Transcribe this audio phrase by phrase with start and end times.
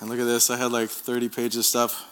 [0.00, 2.06] And look at this, I had like 30 pages of stuff.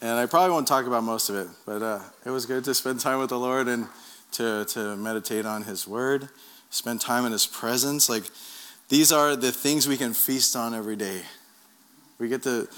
[0.00, 2.74] And I probably won't talk about most of it, but uh, it was good to
[2.74, 3.88] spend time with the Lord and
[4.32, 6.28] to, to meditate on His Word,
[6.70, 8.08] spend time in His presence.
[8.08, 8.24] Like,
[8.88, 11.22] these are the things we can feast on every day.
[12.20, 12.68] We get to,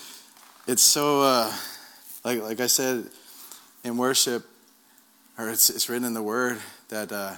[0.67, 1.53] it's so, uh,
[2.25, 3.11] like, like I said
[3.85, 4.47] in worship,
[5.39, 6.59] or it's, it's written in the Word
[6.89, 7.35] that uh,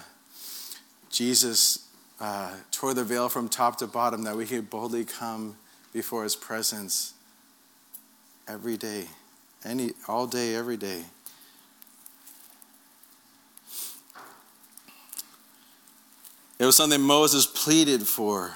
[1.11, 1.86] Jesus
[2.21, 5.57] uh, tore the veil from top to bottom that we could boldly come
[5.93, 7.15] before His presence
[8.49, 9.07] every day
[9.67, 11.03] any all day every day.
[16.59, 18.53] It was something moses pleaded for.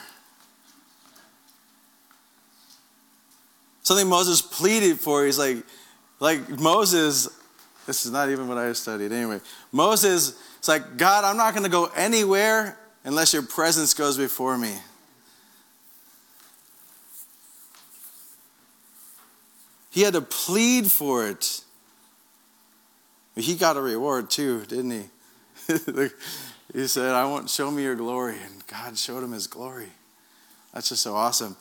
[3.83, 5.59] Something moses pleaded for he's like
[6.21, 7.29] like moses
[7.87, 9.13] this is not even what i studied.
[9.13, 9.41] Anyway
[9.73, 14.57] moses it's like god i'm not going to go anywhere unless your presence goes before
[14.57, 14.77] me
[19.91, 21.63] He had to plead for it.
[23.37, 25.05] He got a reward too, didn't he?
[26.73, 28.37] he said, I want show me your glory.
[28.45, 29.89] And God showed him his glory.
[30.73, 31.57] That's just so awesome.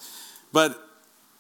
[0.54, 0.80] But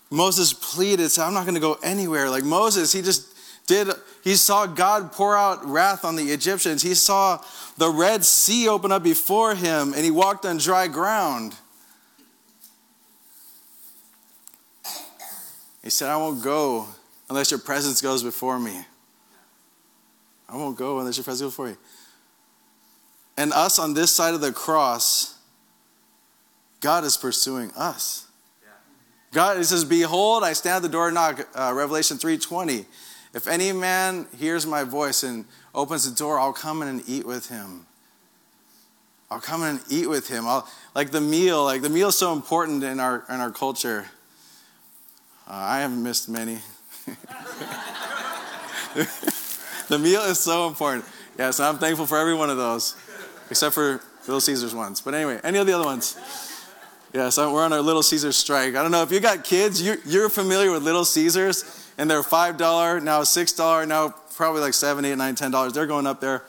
[0.10, 2.30] Moses pleaded, said, I'm not going to go anywhere.
[2.30, 3.28] Like Moses, he just
[3.70, 3.88] did,
[4.24, 6.82] he saw God pour out wrath on the Egyptians.
[6.82, 7.40] He saw
[7.78, 11.56] the Red Sea open up before him, and he walked on dry ground.
[15.84, 16.88] He said, I won't go
[17.30, 18.86] unless your presence goes before me.
[20.50, 21.76] I won't go unless your presence goes before me.
[23.38, 25.38] And us on this side of the cross,
[26.82, 28.26] God is pursuing us.
[29.32, 32.86] God, he says, Behold, I stand at the door and knock, uh, Revelation 3.20.
[33.34, 37.26] If any man hears my voice and opens the door, I'll come in and eat
[37.26, 37.86] with him.
[39.30, 40.48] I'll come in and eat with him.
[40.48, 44.08] I'll, like the meal, like the meal is so important in our, in our culture.
[45.48, 46.58] Uh, I haven't missed many.
[49.88, 51.06] the meal is so important.
[51.38, 52.96] Yes, I'm thankful for every one of those,
[53.52, 55.02] except for Little Caesars ones.
[55.02, 56.18] But anyway, any of the other ones.
[57.14, 58.76] Yeah, so we're on our Little Caesars strike.
[58.76, 62.24] I don't know if you got kids, you're, you're familiar with Little Caesars, and they're
[62.24, 65.74] $5, now $6, now probably like 7 8 9 $10.
[65.74, 66.46] They're going up there.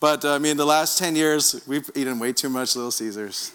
[0.00, 3.52] But uh, I mean, the last 10 years, we've eaten way too much Little Caesars.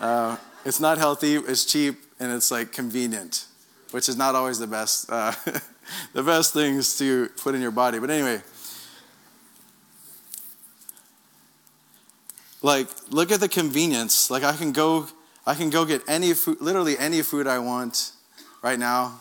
[0.00, 3.46] Uh, it's not healthy, it's cheap, and it's like convenient
[3.92, 5.32] which is not always the best, uh,
[6.12, 7.98] the best things to put in your body.
[7.98, 8.42] But anyway,
[12.62, 14.30] like look at the convenience.
[14.30, 15.06] Like I can go,
[15.46, 18.12] I can go get any food, literally any food I want,
[18.62, 19.20] right now.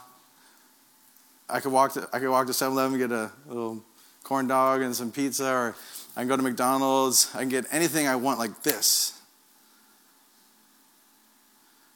[1.51, 3.83] I could walk to, I could walk to 7-Eleven and get a little
[4.23, 5.75] corn dog and some pizza, or
[6.15, 7.29] I can go to McDonald's.
[7.33, 9.19] I can get anything I want like this.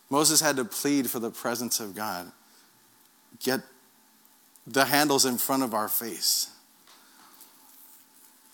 [0.09, 2.31] Moses had to plead for the presence of God
[3.43, 3.61] get
[4.67, 6.49] the handles in front of our face.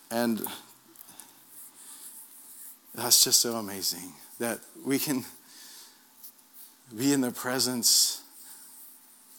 [0.09, 0.45] And
[2.93, 5.23] that's just so amazing that we can
[6.95, 8.21] be in the presence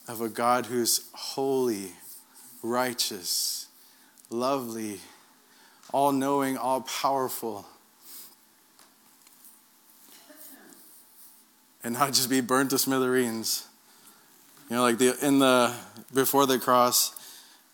[0.09, 1.93] of a God who's holy,
[2.63, 3.69] righteous,
[4.31, 5.01] lovely,
[5.93, 7.67] all knowing, all powerful.
[11.85, 13.67] And not just be burnt to smithereens.
[14.71, 15.75] You know, like the, in the,
[16.15, 17.15] before the cross,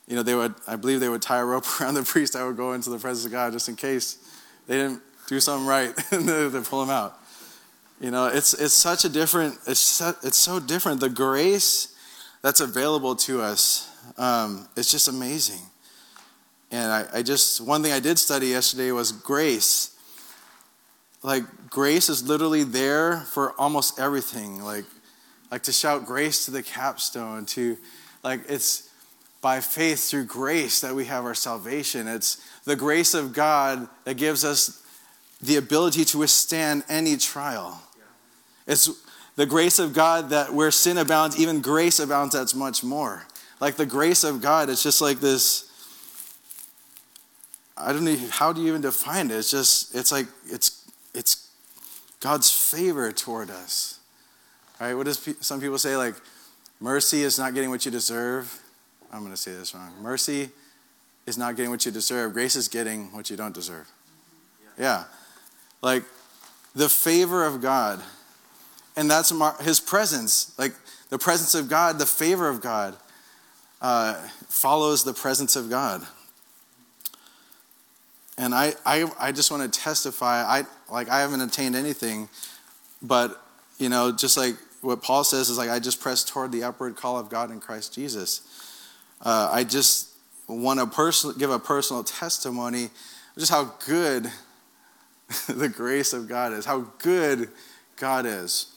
[0.08, 2.44] you know, they would, I believe they would tie a rope around the priest that
[2.44, 4.18] would go into the presence of God just in case
[4.66, 7.18] they didn't do something right and they pull him out.
[8.00, 11.00] You know, it's, it's such a different, it's, it's so different.
[11.00, 11.94] The grace
[12.48, 15.60] that's available to us um, is just amazing.
[16.70, 19.94] And I, I just, one thing I did study yesterday was grace.
[21.22, 24.62] Like, grace is literally there for almost everything.
[24.62, 24.86] Like,
[25.50, 27.76] like to shout grace to the capstone, to
[28.24, 28.88] like it's
[29.42, 32.08] by faith through grace that we have our salvation.
[32.08, 34.82] It's the grace of God that gives us
[35.42, 37.82] the ability to withstand any trial.
[38.66, 38.88] It's
[39.38, 43.24] the grace of God that where sin abounds, even grace abounds that's much more.
[43.60, 45.70] Like the grace of God, it's just like this.
[47.76, 49.36] I don't know how do you even define it?
[49.36, 51.52] It's just it's like it's it's
[52.18, 54.00] God's favor toward us.
[54.80, 54.94] Right?
[54.94, 55.96] What does some people say?
[55.96, 56.16] Like,
[56.80, 58.60] mercy is not getting what you deserve.
[59.12, 59.92] I'm going to say this wrong.
[60.02, 60.50] Mercy
[61.26, 62.32] is not getting what you deserve.
[62.32, 63.88] Grace is getting what you don't deserve.
[64.78, 64.84] Yeah.
[64.84, 65.04] yeah.
[65.80, 66.02] Like,
[66.74, 68.02] the favor of God.
[68.98, 70.52] And that's his presence.
[70.58, 70.74] Like,
[71.08, 72.96] the presence of God, the favor of God,
[73.80, 74.14] uh,
[74.48, 76.04] follows the presence of God.
[78.36, 80.42] And I, I, I just want to testify.
[80.42, 82.28] I like I haven't attained anything,
[83.00, 83.40] but
[83.78, 86.96] you know, just like what Paul says is like, I just press toward the upward
[86.96, 88.42] call of God in Christ Jesus.
[89.20, 90.08] Uh, I just
[90.48, 92.90] want to person- give a personal testimony
[93.38, 94.28] just how good
[95.48, 97.48] the grace of God is, how good
[97.96, 98.74] God is.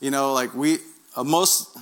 [0.00, 0.78] You know, like we,
[1.16, 1.76] uh, most,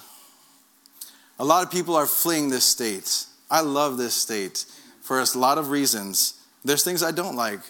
[1.39, 3.27] a lot of people are fleeing this state.
[3.51, 4.65] I love this state
[5.01, 6.35] for a lot of reasons.
[6.65, 7.61] There's things I don't like,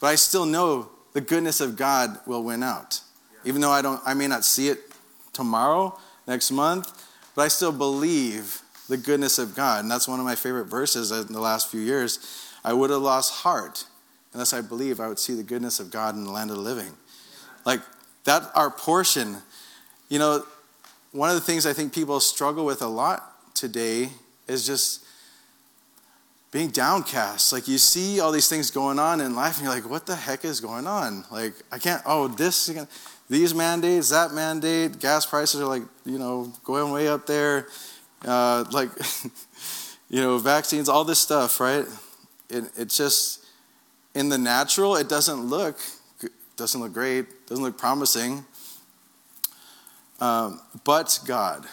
[0.00, 3.00] but I still know the goodness of God will win out.
[3.44, 4.80] Even though I don't I may not see it
[5.32, 7.04] tomorrow, next month,
[7.34, 9.80] but I still believe the goodness of God.
[9.80, 12.50] And that's one of my favorite verses in the last few years.
[12.64, 13.84] I would have lost heart
[14.32, 16.62] unless I believe I would see the goodness of God in the land of the
[16.62, 16.92] living.
[17.64, 17.80] Like
[18.24, 19.38] that our portion.
[20.08, 20.44] You know,
[21.12, 24.10] one of the things I think people struggle with a lot today
[24.46, 25.04] is just
[26.52, 27.52] being downcast.
[27.52, 30.14] Like you see all these things going on in life, and you're like, what the
[30.14, 31.24] heck is going on?
[31.30, 32.70] Like, I can't, oh, this,
[33.28, 37.66] these mandates, that mandate, gas prices are like, you know, going way up there.
[38.24, 38.90] Uh, like,
[40.08, 41.84] you know, vaccines, all this stuff, right?
[42.48, 43.44] It, it's just,
[44.14, 45.78] in the natural, it doesn't look,
[46.56, 48.44] doesn't look great, doesn't look promising.
[50.20, 51.66] Um, but God,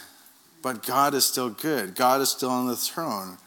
[0.62, 1.96] but God is still good.
[1.96, 3.38] God is still on the throne.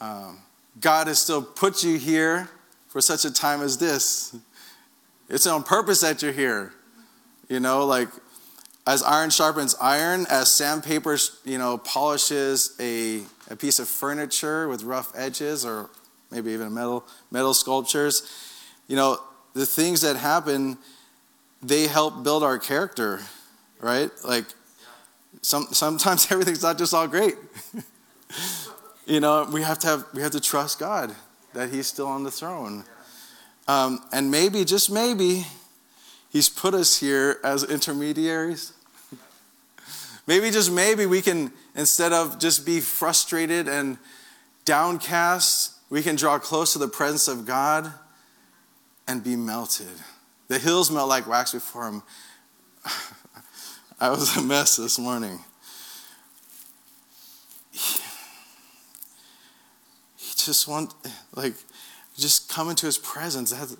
[0.00, 0.38] Um,
[0.80, 2.48] God has still put you here
[2.88, 4.36] for such a time as this.
[5.28, 6.72] It's on purpose that you're here.
[7.48, 8.08] You know, like
[8.86, 14.82] as iron sharpens iron, as sandpaper, you know, polishes a, a piece of furniture with
[14.82, 15.90] rough edges or
[16.30, 18.30] maybe even metal, metal sculptures,
[18.88, 19.18] you know,
[19.54, 20.76] the things that happen,
[21.62, 23.20] they help build our character,
[23.84, 24.10] right?
[24.24, 24.46] Like
[25.42, 27.36] some, sometimes everything's not just all great.
[29.06, 31.14] you know, we have to have we have to trust God
[31.52, 32.84] that He's still on the throne,
[33.68, 35.46] um, and maybe just maybe
[36.30, 38.72] He's put us here as intermediaries.
[40.26, 43.98] maybe just maybe we can instead of just be frustrated and
[44.64, 47.92] downcast, we can draw close to the presence of God
[49.06, 50.00] and be melted.
[50.48, 52.02] The hills melt like wax before Him.
[54.00, 55.38] I was a mess this morning.
[60.16, 60.92] He just want,
[61.34, 61.54] like,
[62.16, 63.52] just come into his presence.
[63.52, 63.76] That's,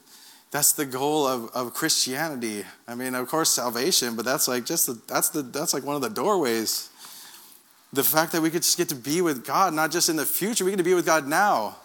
[0.50, 2.64] that's the goal of, of Christianity.
[2.86, 5.96] I mean, of course, salvation, but that's like just the, that's the that's like one
[5.96, 6.90] of the doorways.
[7.92, 10.24] The fact that we could just get to be with God, not just in the
[10.24, 11.76] future, we get to be with God now.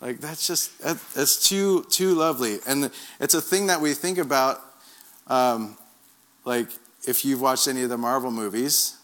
[0.00, 0.70] Like that's just
[1.16, 4.60] it's too too lovely, and it's a thing that we think about.
[5.26, 5.76] Um,
[6.44, 6.68] like
[7.06, 8.96] if you've watched any of the Marvel movies,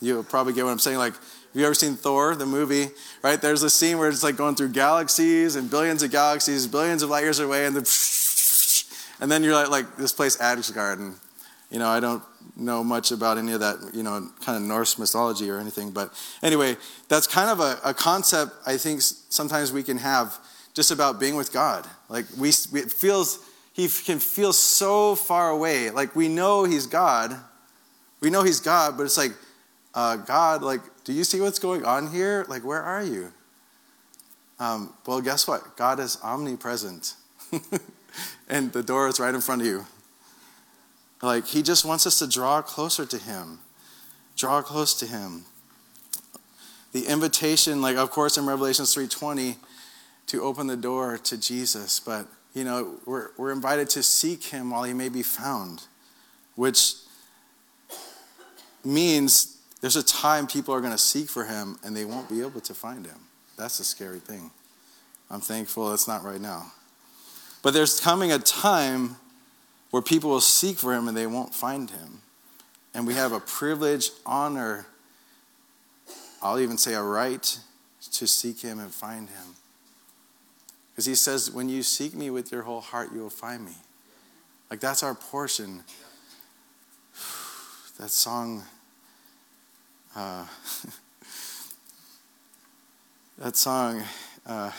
[0.00, 0.98] you'll probably get what I'm saying.
[0.98, 1.14] Like
[1.56, 2.88] have you ever seen Thor, the movie?
[3.22, 3.40] Right?
[3.40, 7.08] There's a scene where it's like going through galaxies and billions of galaxies, billions of
[7.08, 7.84] light years away, and then,
[9.22, 10.98] and then you're like, like this place, Asgard.
[11.70, 12.22] You know, I don't
[12.58, 15.92] know much about any of that, you know, kind of Norse mythology or anything.
[15.92, 16.12] But
[16.42, 16.76] anyway,
[17.08, 20.38] that's kind of a, a concept I think sometimes we can have
[20.74, 21.86] just about being with God.
[22.10, 23.38] Like we, it feels,
[23.76, 25.90] he can feel so far away.
[25.90, 27.36] Like we know he's God.
[28.20, 29.32] We know he's God, but it's like,
[29.94, 32.46] uh, God, like, do you see what's going on here?
[32.48, 33.32] Like, where are you?
[34.58, 35.76] Um, well, guess what?
[35.76, 37.14] God is omnipresent.
[38.48, 39.84] and the door is right in front of you.
[41.20, 43.58] Like, He just wants us to draw closer to Him.
[44.36, 45.44] Draw close to Him.
[46.92, 49.56] The invitation, like, of course, in Revelation 3.20,
[50.28, 52.00] to open the door to Jesus.
[52.00, 55.84] But, you know, we're, we're invited to seek Him while He may be found,
[56.54, 56.94] which
[58.86, 62.40] means there's a time people are going to seek for him and they won't be
[62.40, 63.18] able to find him.
[63.58, 64.50] That's a scary thing.
[65.30, 66.72] I'm thankful it's not right now.
[67.62, 69.16] But there's coming a time
[69.90, 72.20] where people will seek for him and they won't find him.
[72.94, 74.86] And we have a privilege, honor,
[76.40, 77.58] I'll even say a right
[78.12, 79.56] to seek him and find him.
[80.96, 83.74] Because he says, when you seek me with your whole heart, you will find me.
[84.70, 85.84] Like that's our portion.
[87.98, 88.62] That song
[90.16, 90.46] uh,
[93.38, 94.02] that song,
[94.46, 94.70] uh,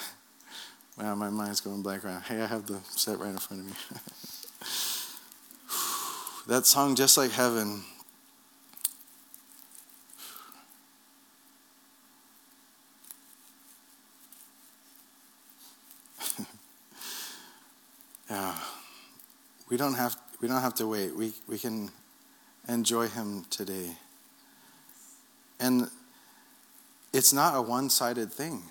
[0.98, 2.22] wow, my mind's going blank right now.
[2.22, 3.74] Hey, I have the set right in front of me.
[6.56, 7.84] that song, Just Like Heaven.
[18.30, 18.56] Yeah,
[19.70, 21.16] we don't have we don't have to wait.
[21.16, 21.92] We we can
[22.68, 23.92] enjoy him today.
[25.60, 25.90] And
[27.14, 28.62] it's not a one sided thing.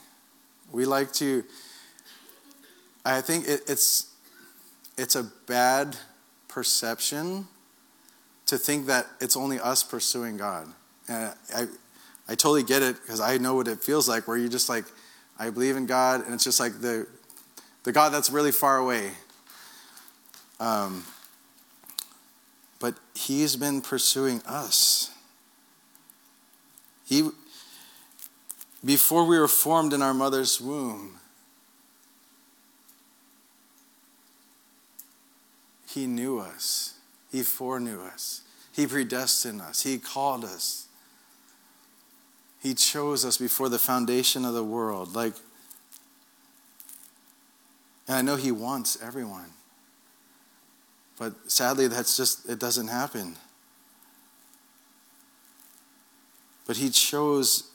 [0.70, 1.44] We like to,
[3.04, 4.12] I think it, it's,
[4.96, 5.96] it's a bad
[6.48, 7.48] perception
[8.46, 10.68] to think that it's only us pursuing God.
[11.08, 11.66] And I,
[12.28, 14.84] I totally get it because I know what it feels like where you just like,
[15.38, 17.06] I believe in God, and it's just like the,
[17.82, 19.10] the God that's really far away.
[20.58, 21.04] Um,
[22.78, 25.10] but He's been pursuing us.
[27.04, 27.30] He,
[28.84, 31.18] before we were formed in our mother's womb,
[35.88, 36.94] He knew us.
[37.32, 38.42] He foreknew us.
[38.72, 39.82] He predestined us.
[39.82, 40.88] He called us.
[42.62, 45.14] He chose us before the foundation of the world.
[45.14, 45.34] Like,
[48.06, 49.50] and I know He wants everyone.
[51.18, 53.37] But sadly, that's just, it doesn't happen.
[56.66, 57.70] But He chose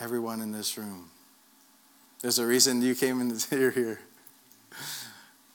[0.00, 1.10] everyone in this room.
[2.20, 4.00] There's a reason you came in here.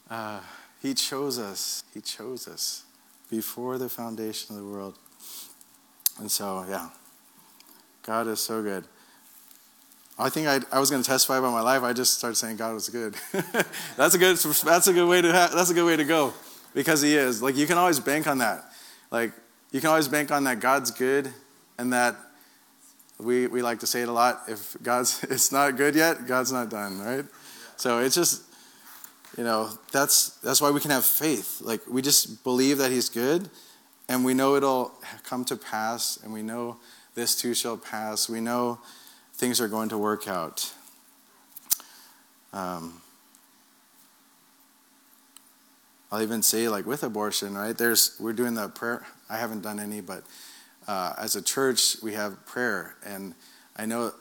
[0.09, 0.41] Uh,
[0.81, 1.83] he chose us.
[1.93, 2.83] He chose us
[3.29, 4.97] before the foundation of the world.
[6.19, 6.89] And so, yeah,
[8.03, 8.85] God is so good.
[10.17, 11.83] I think I, I was going to testify about my life.
[11.83, 13.15] I just started saying God was good.
[13.97, 14.37] that's a good.
[14.37, 15.27] That's a good way to.
[15.29, 16.33] that's a good way to go,
[16.73, 17.41] because He is.
[17.41, 18.65] Like you can always bank on that.
[19.09, 19.31] Like
[19.71, 21.33] you can always bank on that God's good,
[21.77, 22.15] and that
[23.19, 24.43] we we like to say it a lot.
[24.47, 27.25] If God's it's not good yet, God's not done, right?
[27.77, 28.43] So it's just
[29.37, 31.61] you know, that's that's why we can have faith.
[31.61, 33.49] Like we just believe that he's good
[34.09, 34.91] and we know it'll
[35.23, 36.77] come to pass and we know
[37.15, 38.27] this too shall pass.
[38.27, 38.79] We know
[39.41, 40.71] things are going to work out.
[42.53, 43.01] Um,
[46.11, 47.75] I'll even say like with abortion, right?
[47.75, 49.03] There's we're doing the prayer.
[49.31, 50.23] I haven't done any, but
[50.87, 53.33] uh, as a church we have prayer, and
[53.75, 54.11] I know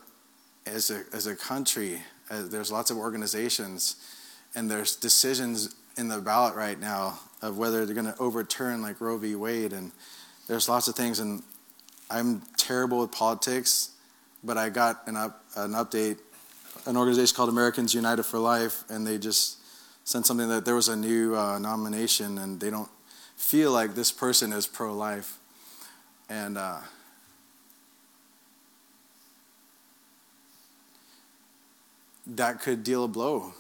[0.66, 2.00] as a as a country,
[2.30, 3.96] uh, there's lots of organizations
[4.54, 9.02] and there's decisions in the ballot right now of whether they're going to overturn like
[9.02, 9.34] Roe v.
[9.34, 9.92] Wade, and
[10.48, 11.20] there's lots of things.
[11.20, 11.42] And
[12.10, 13.90] I'm terrible with politics,
[14.42, 16.18] but I got an up an update,
[16.87, 19.59] an organization called Americans United for Life, and they just
[20.04, 22.90] sent something that there was a new uh, nomination, and they don't
[23.37, 25.38] feel like this person is pro-life,
[26.28, 26.59] and.
[26.59, 26.78] Uh,
[32.37, 33.52] that could deal a blow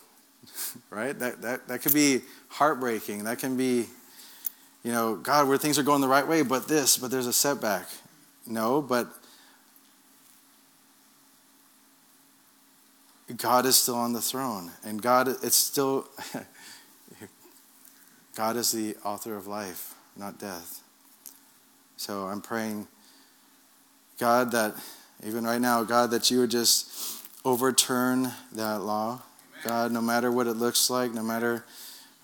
[0.90, 1.18] right?
[1.18, 3.24] That, that, that could be heartbreaking.
[3.24, 3.86] That can be,
[4.82, 7.32] you know, God, where things are going the right way, but this, but there's a
[7.32, 7.88] setback.
[8.46, 9.08] No, but
[13.36, 14.70] God is still on the throne.
[14.84, 16.08] And God, it's still,
[18.34, 20.80] God is the author of life, not death.
[21.96, 22.88] So I'm praying,
[24.18, 24.74] God, that
[25.26, 29.22] even right now, God, that you would just overturn that law
[29.62, 31.64] God, no matter what it looks like, no matter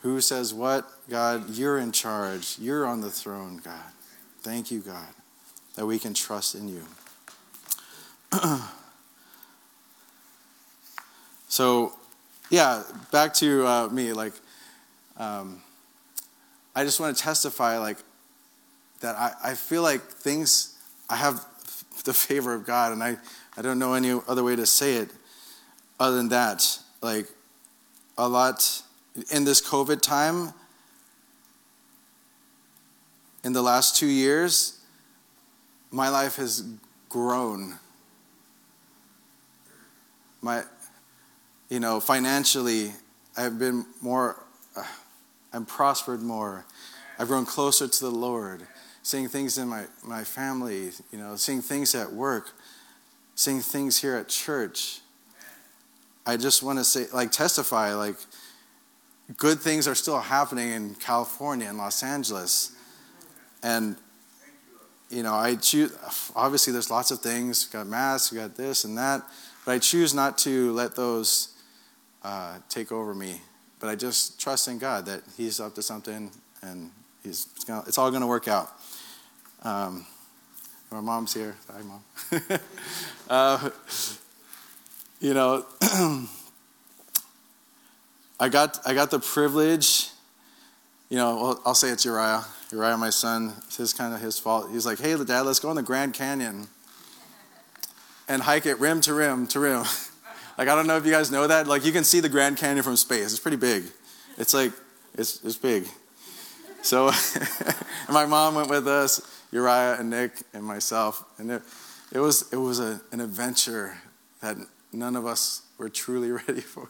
[0.00, 2.56] who says what, God, you're in charge.
[2.58, 3.92] You're on the throne, God.
[4.40, 5.08] Thank you, God,
[5.74, 6.84] that we can trust in you.
[11.56, 11.94] so,
[12.50, 14.12] yeah, back to uh, me.
[14.12, 14.34] Like,
[15.16, 15.62] um,
[16.74, 17.96] I just want to testify, like,
[19.00, 20.76] that I, I feel like things,
[21.08, 21.42] I have
[22.04, 23.16] the favor of God, and I,
[23.56, 25.08] I don't know any other way to say it
[25.98, 27.26] other than that like
[28.18, 28.82] a lot
[29.30, 30.52] in this COVID time,
[33.44, 34.78] in the last two years,
[35.90, 36.64] my life has
[37.08, 37.78] grown.
[40.42, 40.64] My,
[41.68, 42.92] you know, financially,
[43.36, 44.44] I've been more,
[44.76, 44.84] uh,
[45.52, 46.64] I'm prospered more.
[47.18, 48.62] I've grown closer to the Lord,
[49.02, 52.52] seeing things in my, my family, you know, seeing things at work,
[53.34, 55.00] seeing things here at church.
[56.26, 58.16] I just want to say, like, testify, like,
[59.36, 62.72] good things are still happening in California and Los Angeles.
[63.62, 63.96] And,
[65.10, 65.96] you know, I choose,
[66.34, 67.68] obviously, there's lots of things.
[67.68, 69.22] We got masks, we got this and that.
[69.64, 71.55] But I choose not to let those
[72.26, 73.40] uh, take over me.
[73.78, 76.90] But I just trust in God that He's up to something and
[77.22, 78.72] he's, it's, gonna, it's all going to work out.
[79.62, 80.04] Um,
[80.90, 81.54] my mom's here.
[81.70, 82.02] Hi, mom.
[83.30, 83.70] uh,
[85.20, 85.64] you know,
[88.40, 90.10] I got I got the privilege.
[91.08, 92.44] You know, well, I'll say it's Uriah.
[92.72, 93.52] Uriah, my son.
[93.66, 94.70] It's his kind of his fault.
[94.70, 96.68] He's like, "Hey, Dad, let's go in the Grand Canyon
[98.28, 99.84] and hike it rim to rim to rim."
[100.58, 101.66] like I don't know if you guys know that.
[101.66, 103.26] Like you can see the Grand Canyon from space.
[103.32, 103.84] It's pretty big.
[104.38, 104.72] It's like
[105.14, 105.86] it's it's big.
[106.82, 107.10] So,
[108.08, 109.20] my mom went with us,
[109.50, 111.62] Uriah and Nick and myself, and it,
[112.12, 113.98] it was it was a, an adventure
[114.40, 114.56] that
[114.92, 116.88] none of us were truly ready for.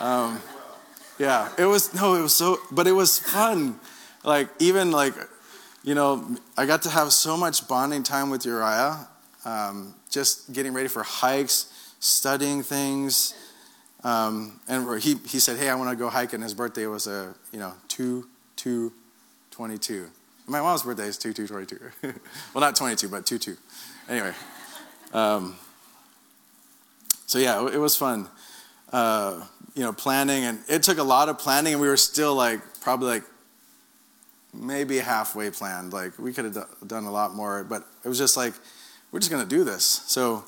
[0.04, 0.40] um,
[1.18, 3.80] Yeah, it was no, it was so, but it was fun.
[4.22, 5.14] Like even like,
[5.82, 9.08] you know, I got to have so much bonding time with Uriah,
[9.48, 13.34] um, just getting ready for hikes, studying things,
[14.04, 17.06] um, and he he said, "Hey, I want to go hike," and his birthday was
[17.06, 18.92] a you know two two
[19.50, 20.08] twenty two.
[20.46, 21.80] My mom's birthday is two two twenty two.
[22.02, 23.56] well, not twenty two, but two two.
[24.08, 24.32] Anyway,
[25.12, 25.56] um,
[27.26, 28.28] so yeah, it was fun.
[28.92, 32.34] Uh, you know, planning, and it took a lot of planning, and we were still
[32.34, 33.24] like probably like
[34.52, 35.92] maybe halfway planned.
[35.92, 38.54] Like we could have done a lot more, but it was just like
[39.10, 39.84] we're just gonna do this.
[40.06, 40.44] So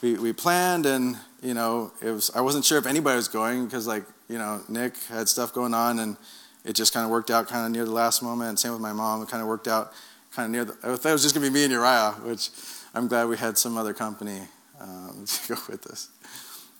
[0.00, 3.64] we we planned, and you know, it was I wasn't sure if anybody was going
[3.64, 6.16] because like you know Nick had stuff going on, and
[6.64, 8.48] it just kind of worked out kind of near the last moment.
[8.48, 9.92] And same with my mom, it kind of worked out
[10.34, 10.64] kind of near.
[10.64, 12.50] The, I thought it was just gonna be me and Uriah, which
[12.94, 14.42] I'm glad we had some other company
[14.80, 16.08] um, to go with us.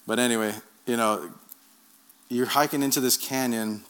[0.06, 0.54] But anyway,
[0.86, 1.30] you know,
[2.28, 3.84] you're hiking into this canyon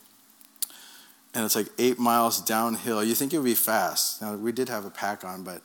[1.34, 3.02] and it's like eight miles downhill.
[3.02, 4.20] You think it would be fast.
[4.20, 5.62] Now, we did have a pack on, but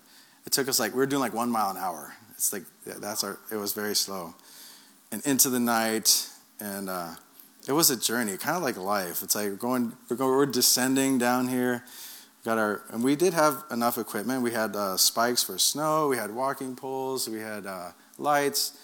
[0.47, 2.15] it took us like, we were doing like one mile an hour.
[2.31, 4.33] It's like, that's our, it was very slow.
[5.11, 6.27] And into the night,
[6.59, 7.11] and uh,
[7.67, 9.21] it was a journey, kind of like life.
[9.21, 11.83] It's like we're going, we're, going, we're descending down here.
[12.43, 14.41] Got our, and we did have enough equipment.
[14.41, 18.79] We had uh, spikes for snow, we had walking poles, we had uh, lights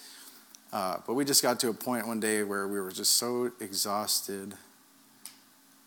[0.74, 3.52] uh, but we just got to a point one day where we were just so
[3.62, 4.56] exhausted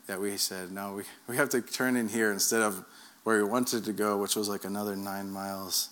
[0.07, 2.85] that we said, no, we, we have to turn in here instead of
[3.27, 5.89] where we wanted to go, which was like another nine miles.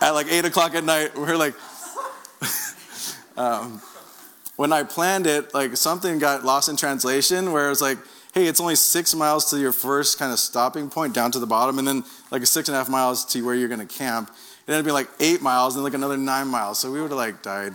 [0.00, 1.52] at like eight o'clock at night, we are like,
[3.36, 3.82] um,
[4.56, 7.98] when I planned it, like something got lost in translation where it was like,
[8.32, 11.46] hey, it's only six miles to your first kind of stopping point down to the
[11.46, 14.30] bottom, and then like six and a half miles to where you're going to camp
[14.66, 16.78] it ended up being like eight miles and like another nine miles.
[16.78, 17.74] So we would have like died.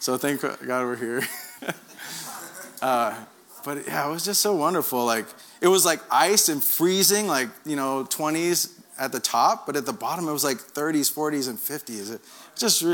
[0.00, 1.22] So thank God we're here.
[2.82, 3.16] uh,
[3.64, 5.04] but yeah, it was just so wonderful.
[5.04, 5.26] Like
[5.60, 9.86] it was like ice and freezing, like you know, 20s at the top, but at
[9.86, 12.14] the bottom it was like 30s, 40s, and 50s.
[12.14, 12.20] It
[12.56, 12.84] just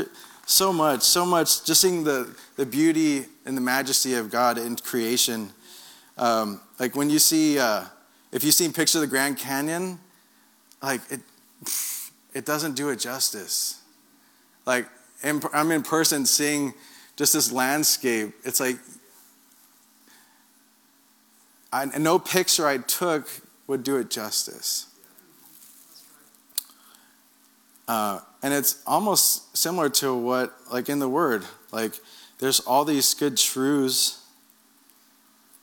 [0.45, 1.65] so much, so much.
[1.65, 5.51] Just seeing the the beauty and the majesty of God in creation.
[6.17, 7.83] Um, like when you see, uh,
[8.31, 9.99] if you've seen picture of the Grand Canyon,
[10.81, 11.21] like it
[12.33, 13.81] it doesn't do it justice.
[14.65, 14.87] Like,
[15.23, 16.73] I'm in person seeing
[17.15, 18.35] just this landscape.
[18.43, 18.77] It's like,
[21.71, 23.27] I, no picture I took
[23.67, 24.87] would do it justice.
[27.87, 31.93] Uh, and it's almost similar to what, like in the Word, like
[32.39, 34.23] there's all these good truths,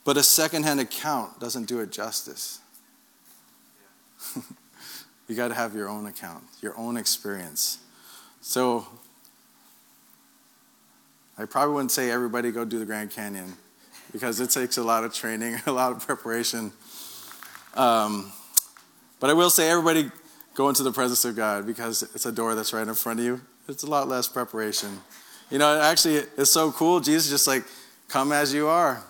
[0.03, 2.59] but a secondhand account doesn't do it justice.
[5.27, 7.79] You got to have your own account, your own experience.
[8.41, 8.85] So,
[11.37, 13.57] I probably wouldn't say everybody go do the Grand Canyon
[14.15, 16.71] because it takes a lot of training, a lot of preparation.
[17.73, 18.31] Um,
[19.19, 20.09] but I will say everybody
[20.53, 23.25] go into the presence of God because it's a door that's right in front of
[23.25, 23.41] you.
[23.67, 24.99] It's a lot less preparation.
[25.51, 27.01] You know, actually, it's so cool.
[27.01, 27.65] Jesus just like,
[28.07, 29.03] come as you are.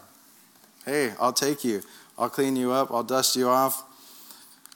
[0.85, 1.83] Hey, I'll take you.
[2.17, 2.89] I'll clean you up.
[2.89, 3.83] I'll dust you off.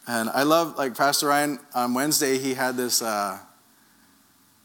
[0.06, 3.39] And I love, like Pastor Ryan on Wednesday, he had this uh,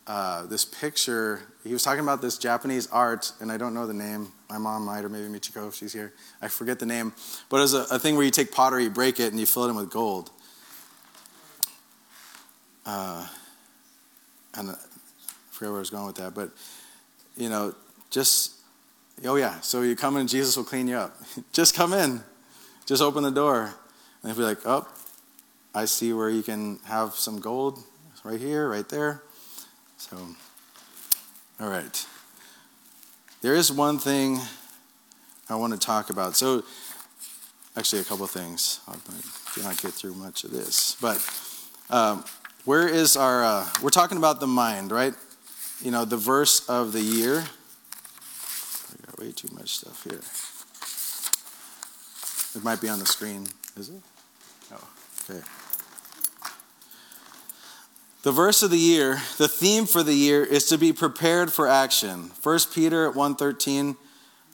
[0.06, 1.40] uh, this picture.
[1.62, 4.30] He was talking about this Japanese art, and I don't know the name.
[4.54, 6.12] My mom might, or maybe Michiko, if she's here.
[6.40, 7.12] I forget the name.
[7.48, 9.46] But it was a, a thing where you take pottery, you break it, and you
[9.46, 10.30] fill it in with gold.
[12.86, 13.26] Uh,
[14.56, 14.74] and I
[15.50, 16.50] forget where I was going with that, but
[17.36, 17.74] you know,
[18.10, 18.52] just
[19.24, 19.58] oh yeah.
[19.58, 21.20] So you come in, Jesus will clean you up.
[21.52, 22.20] just come in,
[22.86, 23.74] just open the door,
[24.22, 24.86] and he'll be like, oh,
[25.74, 27.82] I see where you can have some gold
[28.22, 29.20] right here, right there.
[29.96, 30.16] So,
[31.58, 32.06] all right.
[33.44, 34.40] There is one thing
[35.50, 36.34] I want to talk about.
[36.34, 36.64] So,
[37.76, 38.80] actually, a couple of things.
[38.88, 38.96] I'll
[39.62, 40.96] not get through much of this.
[40.98, 41.20] But
[41.90, 42.24] um,
[42.64, 45.12] where is our, uh, we're talking about the mind, right?
[45.82, 47.44] You know, the verse of the year.
[48.92, 50.22] I got way too much stuff here.
[52.58, 54.00] It might be on the screen, is it?
[54.72, 54.88] Oh,
[55.28, 55.42] okay.
[58.24, 61.68] The verse of the year, the theme for the year is to be prepared for
[61.68, 62.30] action.
[62.42, 63.98] 1 Peter 1.13,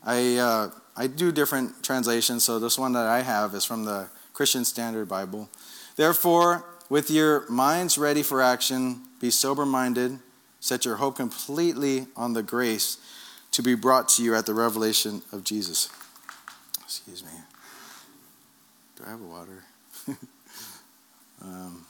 [0.03, 4.09] I, uh, I do different translations, so this one that I have is from the
[4.33, 5.49] Christian Standard Bible.
[5.95, 10.19] Therefore, with your minds ready for action, be sober minded,
[10.59, 12.99] set your hope completely on the grace
[13.53, 15.91] to be brought to you at the revelation of Jesus.
[16.83, 17.31] Excuse me.
[18.97, 19.63] Do I have a water?
[21.43, 21.87] um,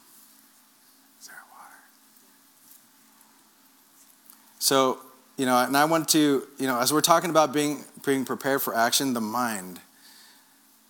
[4.70, 5.00] So,
[5.36, 8.62] you know, and I want to, you know, as we're talking about being being prepared
[8.62, 9.80] for action, the mind,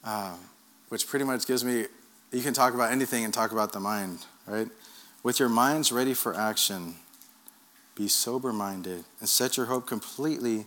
[0.04, 0.36] uh,
[0.90, 1.86] which pretty much gives me,
[2.30, 4.68] you can talk about anything and talk about the mind, right?
[5.22, 6.96] With your minds ready for action,
[7.94, 10.66] be sober minded and set your hope completely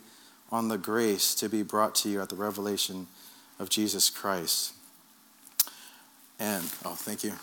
[0.52, 3.06] on the grace to be brought to you at the revelation
[3.60, 4.74] of Jesus Christ.
[6.40, 7.34] And, oh, thank you.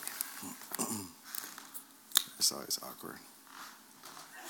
[2.41, 3.21] it's always awkward.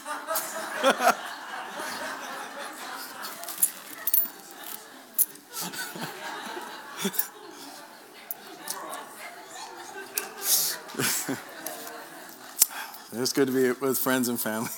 [13.13, 14.71] it's good to be with friends and family.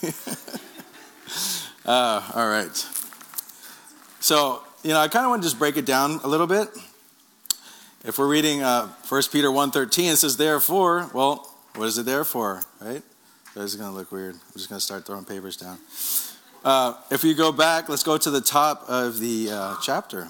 [1.86, 2.74] uh, all right.
[4.20, 6.68] So, you know, I kind of want to just break it down a little bit.
[8.04, 12.24] If we're reading uh, 1 Peter 1.13, it says, therefore, well, what is it there
[12.24, 13.02] for, right?
[13.54, 14.34] This is going to look weird.
[14.34, 15.78] I'm just going to start throwing papers down.
[16.64, 20.28] Uh, if you go back, let's go to the top of the uh, chapter.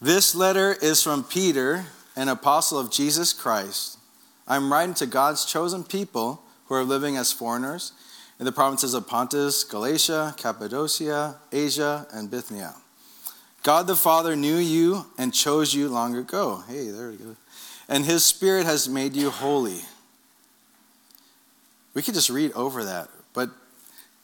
[0.00, 1.84] This letter is from Peter,
[2.16, 3.96] an apostle of Jesus Christ.
[4.48, 7.92] I'm writing to God's chosen people who are living as foreigners
[8.40, 12.74] in the provinces of Pontus, Galatia, Cappadocia, Asia, and Bithynia.
[13.62, 16.64] God the Father knew you and chose you long ago.
[16.66, 17.36] Hey, there we go.
[17.88, 19.82] And his Spirit has made you holy.
[21.94, 23.50] We could just read over that, but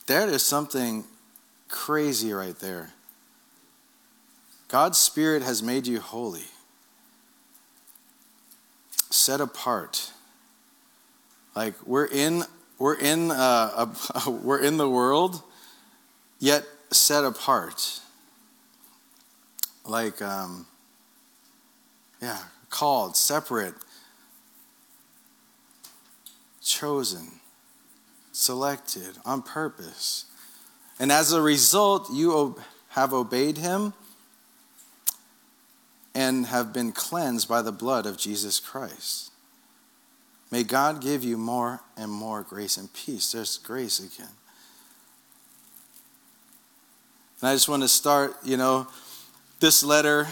[0.06, 1.04] there is something
[1.68, 2.90] crazy right there.
[4.68, 6.44] God's Spirit has made you holy,
[9.10, 10.12] set apart.
[11.54, 12.44] Like we're in,
[12.78, 13.92] we're in, uh,
[14.24, 15.42] a, we're in the world,
[16.38, 18.00] yet set apart.
[19.84, 20.66] Like, um,
[22.20, 22.38] yeah,
[22.70, 23.74] called, separate,
[26.60, 27.40] chosen,
[28.36, 30.26] selected on purpose.
[31.00, 32.56] And as a result, you
[32.90, 33.94] have obeyed him
[36.14, 39.30] and have been cleansed by the blood of Jesus Christ.
[40.50, 43.32] May God give you more and more grace and peace.
[43.32, 44.32] There's grace again.
[47.40, 48.86] And I just want to start, you know,
[49.60, 50.28] this letter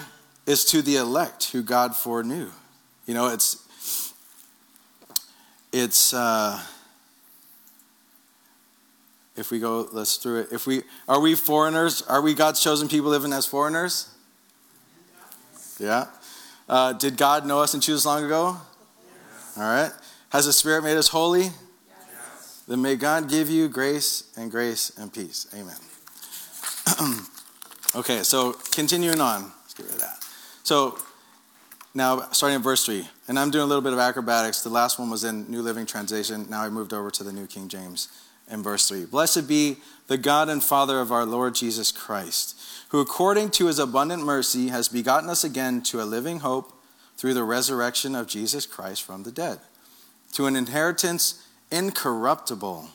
[0.46, 2.50] is to the elect who God foreknew.
[3.06, 4.12] You know, it's,
[5.72, 6.60] it's, uh,
[9.37, 10.49] if we go, let's through it.
[10.53, 12.03] If we, are we foreigners?
[12.03, 14.09] Are we God's chosen people living as foreigners?
[15.79, 16.07] Yeah.
[16.68, 18.57] Uh, did God know us and choose us long ago?
[18.57, 19.59] Yes.
[19.59, 19.90] All right.
[20.31, 21.42] Has the Spirit made us holy?
[21.42, 22.62] Yes.
[22.68, 25.49] Then may God give you grace and grace and peace.
[25.53, 25.77] Amen.
[27.97, 29.42] okay, so continuing on.
[29.62, 30.25] Let's get rid of that.
[30.62, 30.99] So
[31.92, 34.62] now, starting at verse 3, and I'm doing a little bit of acrobatics.
[34.62, 36.47] The last one was in New Living Translation.
[36.49, 38.09] Now I moved over to the New King James
[38.50, 39.07] in verse 3.
[39.07, 42.54] Blessed be the God and Father of our Lord Jesus Christ
[42.94, 46.72] who according to his abundant mercy has begotten us again to a living hope
[47.16, 49.59] through the resurrection of Jesus Christ from the dead,
[50.35, 52.88] to an inheritance incorruptible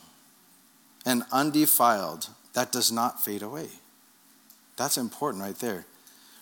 [1.05, 3.67] and undefiled that does not fade away.
[4.77, 5.85] That's important right there.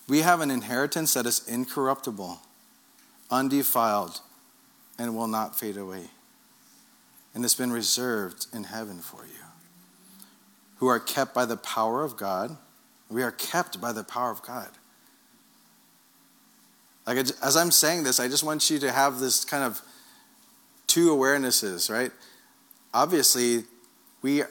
[0.08, 2.39] We have an inheritance that is incorruptible,
[3.32, 4.22] undefiled,
[5.00, 6.12] and will not fade away.
[7.38, 9.45] And it's been reserved in heaven for you,
[10.78, 12.58] who are kept by the power of God
[13.10, 14.69] we are kept by the power of God.
[17.06, 19.82] Like, as I'm saying this, I just want you to have this kind of
[20.88, 22.12] two awarenesses, right?
[22.93, 23.63] Obviously,
[24.21, 24.41] we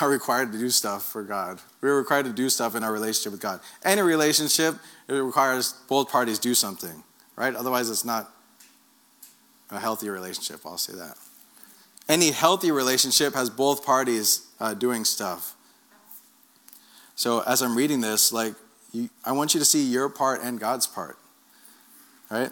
[0.00, 1.60] are required to do stuff for God.
[1.82, 3.60] We're required to do stuff in our relationship with God.
[3.84, 7.04] Any relationship, it requires both parties do something,
[7.36, 7.54] right?
[7.54, 8.30] Otherwise, it's not
[9.70, 11.18] a healthy relationship, I'll say that.
[12.08, 15.54] Any healthy relationship has both parties uh, doing stuff.
[17.14, 18.54] So as I'm reading this, like,
[18.92, 21.18] you, I want you to see your part and God's part,
[22.30, 22.50] right?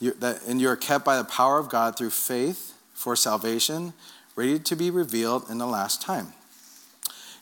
[0.00, 3.94] You, that, and you're kept by the power of God through faith for salvation,
[4.36, 6.34] ready to be revealed in the last time.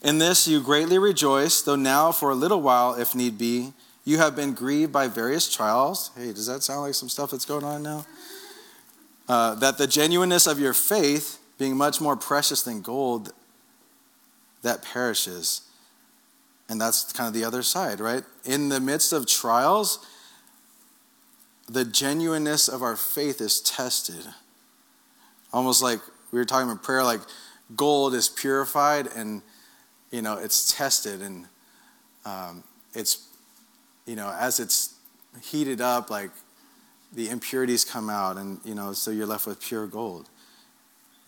[0.02, 3.72] In this you greatly rejoice, though now for a little while, if need be,
[4.04, 6.10] you have been grieved by various trials.
[6.16, 8.04] Hey, does that sound like some stuff that's going on now?
[9.32, 13.32] Uh, that the genuineness of your faith, being much more precious than gold
[14.60, 15.62] that perishes.
[16.68, 18.24] And that's kind of the other side, right?
[18.44, 20.06] In the midst of trials,
[21.66, 24.22] the genuineness of our faith is tested.
[25.50, 27.22] Almost like we were talking about prayer, like
[27.74, 29.40] gold is purified and,
[30.10, 31.46] you know, it's tested and
[32.26, 33.26] um, it's,
[34.04, 34.94] you know, as it's
[35.42, 36.32] heated up, like
[37.12, 40.28] the impurities come out and you know so you're left with pure gold.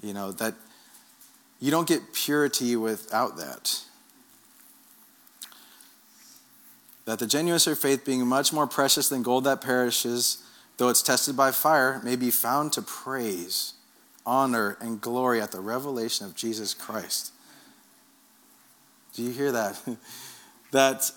[0.03, 0.55] You know that
[1.61, 3.83] you don't get purity without that.
[7.05, 10.43] That the genuineness of faith being much more precious than gold that perishes
[10.77, 13.75] though it's tested by fire may be found to praise
[14.27, 17.33] honor and glory at the revelation of jesus christ.
[19.15, 19.81] Do you hear that?
[20.71, 21.09] That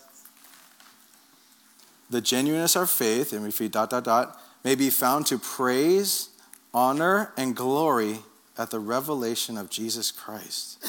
[2.12, 6.30] the genuineness of faith and we feed dot dot dot may be found to praise,
[6.74, 8.20] honor, and glory
[8.58, 10.86] at the revelation of Jesus Christ,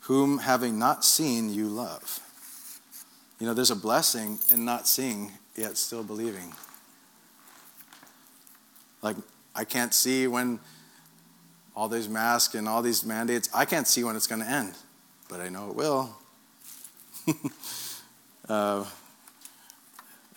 [0.00, 2.20] whom having not seen, you love.
[3.38, 6.52] You know, there's a blessing in not seeing, yet still believing.
[9.02, 9.16] Like,
[9.54, 10.60] I can't see when
[11.74, 14.74] all these masks and all these mandates, I can't see when it's going to end,
[15.28, 16.16] but I know it will.
[18.48, 18.84] uh,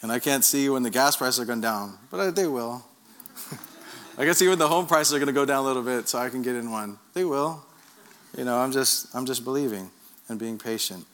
[0.03, 2.85] and I can't see when the gas prices are going down, but they will.
[4.17, 6.19] I see when the home prices are going to go down a little bit, so
[6.19, 6.99] I can get in one.
[7.13, 7.63] They will.
[8.37, 9.89] You know, I'm just, I'm just believing
[10.27, 11.05] and being patient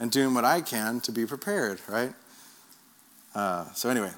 [0.00, 2.14] and doing what I can to be prepared, right?
[3.34, 4.12] Uh, so, anyway,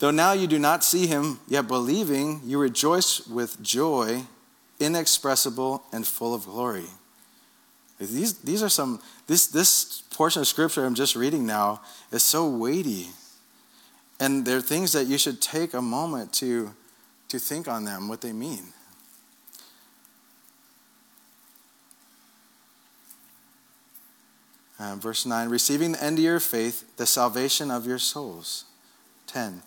[0.00, 4.24] though now you do not see him, yet believing, you rejoice with joy
[4.80, 6.86] inexpressible and full of glory.
[7.98, 11.80] These, these are some, this, this portion of scripture I'm just reading now
[12.10, 13.06] is so weighty.
[14.22, 16.70] And they're things that you should take a moment to,
[17.26, 18.66] to think on them, what they mean.
[24.78, 28.64] Uh, verse 9, receiving the end of your faith, the salvation of your souls.
[29.26, 29.60] 10.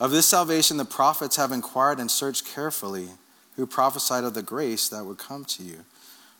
[0.00, 3.08] Of this salvation the prophets have inquired and searched carefully,
[3.56, 5.84] who prophesied of the grace that would come to you,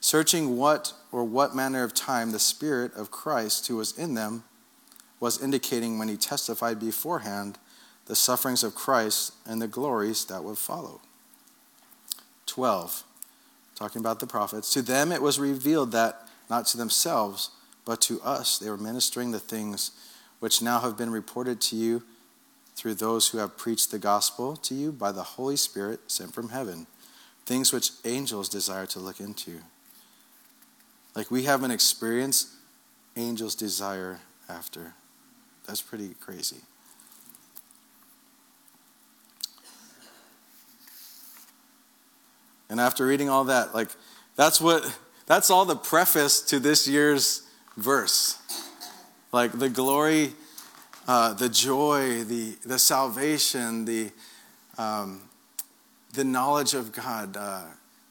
[0.00, 4.44] searching what or what manner of time the Spirit of Christ who was in them
[5.20, 7.58] was indicating when he testified beforehand
[8.06, 11.00] the sufferings of Christ and the glories that would follow.
[12.46, 13.04] 12.
[13.74, 14.72] Talking about the prophets.
[14.72, 17.50] To them it was revealed that, not to themselves,
[17.84, 19.92] but to us they were ministering the things
[20.40, 22.02] which now have been reported to you
[22.74, 26.50] through those who have preached the gospel to you by the Holy Spirit sent from
[26.50, 26.86] heaven,
[27.44, 29.58] things which angels desire to look into.
[31.14, 32.54] Like we have an experience
[33.16, 34.94] angels desire after.
[35.68, 36.56] That's pretty crazy.
[42.68, 43.88] And after reading all that, like
[44.34, 47.42] that's what that's all the preface to this year's
[47.76, 48.38] verse.
[49.30, 50.32] Like the glory,
[51.06, 54.10] uh, the joy, the, the salvation, the,
[54.78, 55.20] um,
[56.14, 57.62] the knowledge of God, uh,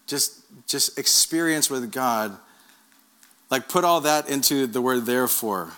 [0.05, 2.37] just, just experience with God.
[3.49, 5.71] Like put all that into the word therefore.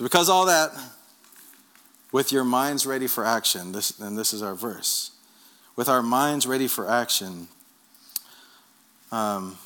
[0.00, 0.70] So, because all that,
[2.10, 5.10] with your minds ready for action, this, and this is our verse.
[5.76, 7.48] With our minds ready for action,
[9.12, 9.58] um,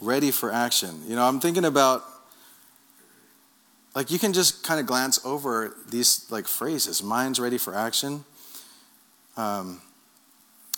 [0.00, 1.02] ready for action.
[1.06, 2.02] You know, I'm thinking about
[3.94, 8.24] like you can just kind of glance over these like phrases minds ready for action
[9.38, 9.80] um,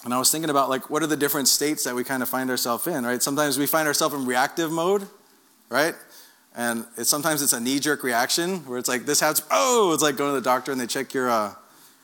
[0.04, 2.28] and i was thinking about like what are the different states that we kind of
[2.28, 5.08] find ourselves in right sometimes we find ourselves in reactive mode
[5.68, 5.96] right
[6.58, 10.30] and sometimes it's a knee-jerk reaction where it's like this happens oh it's like going
[10.30, 11.54] to the doctor and they check your uh,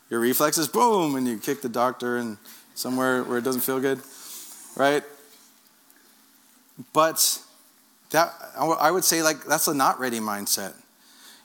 [0.08, 2.38] your reflexes boom and you kick the doctor and
[2.74, 4.00] somewhere where it doesn't feel good
[4.76, 5.02] right?
[6.92, 7.40] But
[8.10, 10.74] that i would say like that's a not ready mindset.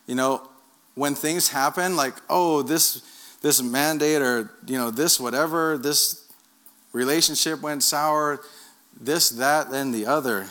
[0.05, 0.47] You know,
[0.95, 6.27] when things happen, like, oh, this this mandate or you know this whatever this
[6.91, 8.41] relationship went sour
[8.99, 10.49] this that then the other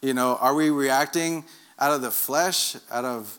[0.00, 1.44] you know are we reacting
[1.78, 3.38] out of the flesh out of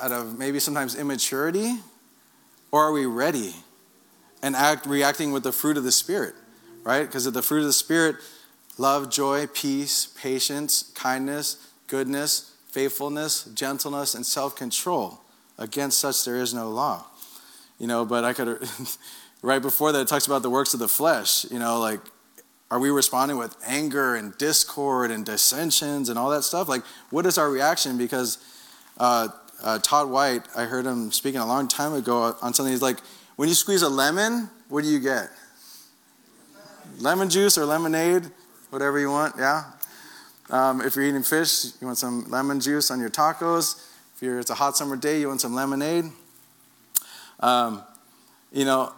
[0.00, 1.76] out of maybe sometimes immaturity
[2.70, 3.54] or are we ready
[4.42, 6.34] and act reacting with the fruit of the spirit
[6.84, 8.16] right because of the fruit of the spirit
[8.78, 15.20] love joy peace patience kindness goodness faithfulness, gentleness, and self control.
[15.58, 17.04] Against such there is no law.
[17.78, 18.66] You know, but I could,
[19.42, 21.44] right before that, it talks about the works of the flesh.
[21.50, 22.00] You know, like,
[22.72, 26.70] are we responding with anger and discord and dissensions and all that stuff?
[26.70, 27.98] Like, what is our reaction?
[27.98, 28.38] Because
[28.96, 29.28] uh,
[29.62, 32.72] uh, Todd White, I heard him speaking a long time ago on something.
[32.72, 32.96] He's like,
[33.36, 35.28] when you squeeze a lemon, what do you get?
[36.98, 38.22] Lemon juice or lemonade,
[38.70, 39.64] whatever you want, yeah?
[40.48, 43.86] Um, if you're eating fish, you want some lemon juice on your tacos.
[44.16, 46.06] If it's a hot summer day, you want some lemonade.
[47.38, 47.82] Um,
[48.50, 48.94] you know,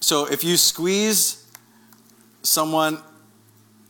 [0.00, 1.39] so if you squeeze
[2.42, 3.02] someone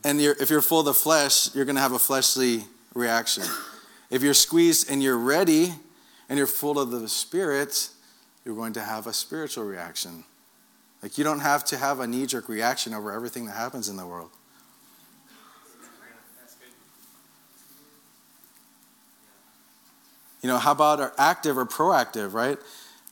[0.03, 3.43] and you're, if you're full of the flesh, you're going to have a fleshly reaction.
[4.09, 5.73] If you're squeezed and you're ready
[6.27, 7.89] and you're full of the Spirit,
[8.43, 10.23] you're going to have a spiritual reaction.
[11.03, 13.97] Like you don't have to have a knee jerk reaction over everything that happens in
[13.97, 14.29] the world.
[20.41, 22.57] You know, how about our active or proactive, right?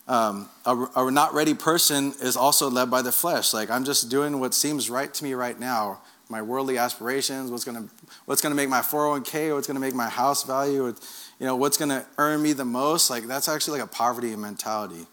[0.09, 3.53] Um, a, a not ready person is also led by the flesh.
[3.53, 5.99] Like, I'm just doing what seems right to me right now.
[6.29, 7.87] My worldly aspirations, what's gonna,
[8.25, 12.07] what's gonna make my 401k, what's gonna make my house value, you know, what's gonna
[12.17, 13.11] earn me the most.
[13.11, 15.05] Like, that's actually like a poverty mentality.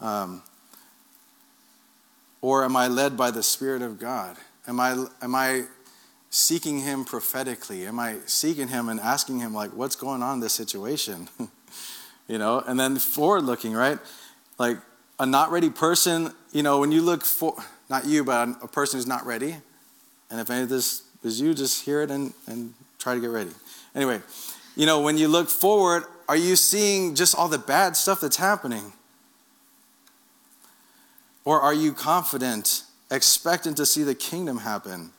[0.00, 0.42] Um,
[2.40, 4.38] or am I led by the Spirit of God?
[4.66, 5.64] Am I, am I
[6.30, 7.86] seeking Him prophetically?
[7.86, 11.28] Am I seeking Him and asking Him, like, what's going on in this situation?
[12.28, 13.98] you know, and then forward looking, right?
[14.58, 14.78] Like
[15.18, 17.54] a not ready person, you know, when you look for,
[17.88, 19.56] not you, but a person who's not ready,
[20.30, 23.30] and if any of this is you, just hear it and, and try to get
[23.30, 23.50] ready.
[23.94, 24.20] Anyway,
[24.76, 28.36] you know, when you look forward, are you seeing just all the bad stuff that's
[28.36, 28.92] happening?
[31.44, 35.10] Or are you confident, expectant to see the kingdom happen?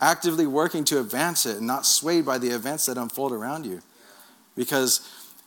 [0.00, 3.80] Actively working to advance it and not swayed by the events that unfold around you.
[4.54, 5.00] Because,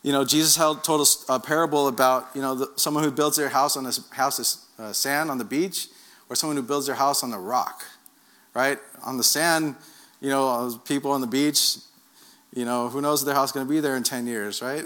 [0.04, 3.50] you know, Jesus told us a parable about, you know, the, someone who builds their
[3.50, 4.38] house on a house
[4.78, 5.88] of uh, sand on the beach
[6.30, 7.86] or someone who builds their house on the rock,
[8.54, 8.78] right?
[9.06, 9.76] On the sand,
[10.20, 11.78] you know, people on the beach,
[12.54, 14.62] you know, who knows if their house is going to be there in 10 years,
[14.62, 14.84] right?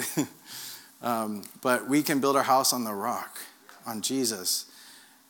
[1.01, 3.39] um, but we can build our house on the rock,
[3.87, 4.65] on Jesus.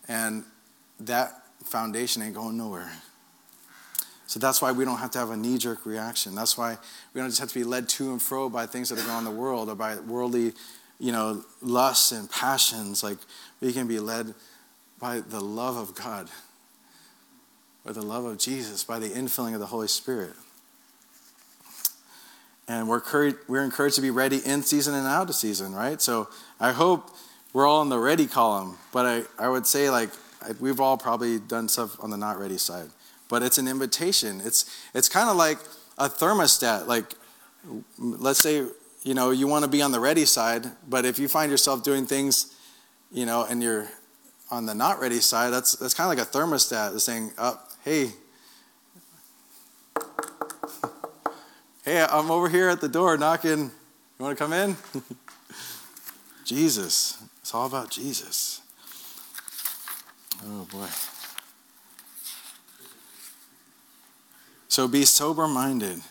[0.10, 0.44] And
[1.00, 2.92] that foundation ain't going nowhere.
[4.28, 6.36] So that's why we don't have to have a knee jerk reaction.
[6.36, 6.78] That's why
[7.14, 9.12] we don't just have to be led to and fro by things that are going
[9.12, 10.52] on in the world or by worldly,
[11.00, 13.04] you know, lusts and passions.
[13.04, 13.18] Like
[13.62, 14.36] we can be led
[15.00, 16.28] by the love of God,
[17.86, 20.34] by the love of Jesus, by the infilling of the Holy Spirit.
[22.68, 23.02] And we're,
[23.48, 26.02] we're encouraged to be ready in season and out of season, right?
[26.02, 26.28] So
[26.60, 27.12] I hope
[27.54, 30.10] we're all in the ready column, but I, I would say like
[30.60, 32.90] we've all probably done stuff on the not ready side.
[33.30, 34.42] But it's an invitation.
[34.44, 35.60] It's it's kind of like
[35.98, 36.88] a thermostat.
[36.88, 37.14] Like
[37.98, 38.66] let's say
[39.04, 41.84] you know you want to be on the ready side, but if you find yourself
[41.84, 42.56] doing things,
[43.12, 43.90] you know, and you're
[44.50, 46.96] on the not ready side, that's that's kind of like a thermostat.
[46.96, 48.12] It's saying, oh, hey,
[51.86, 53.72] hey, I'm over here at the door knocking.
[54.20, 54.76] You want to come in?
[56.46, 57.22] Jesus.
[57.48, 58.62] It's all about Jesus.
[60.44, 60.88] Oh boy.
[64.68, 66.02] So be sober minded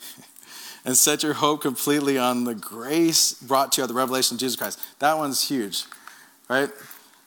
[0.84, 4.40] and set your hope completely on the grace brought to you at the revelation of
[4.40, 4.80] Jesus Christ.
[4.98, 5.84] That one's huge,
[6.48, 6.70] right?